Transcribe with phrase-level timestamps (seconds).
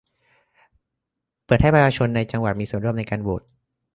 [1.45, 3.41] เปิดให้ประชาชนในจังหวัดมีส่วนร่วมในการโหวด